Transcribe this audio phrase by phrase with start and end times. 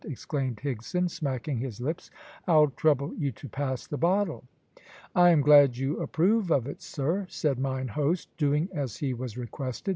[0.03, 2.09] exclaimed Higson, smacking his lips.
[2.47, 4.43] "I'll trouble you to pass the bottle."
[5.13, 9.37] "I am glad you approve of it, sir," said mine host, doing as he was
[9.37, 9.89] requested.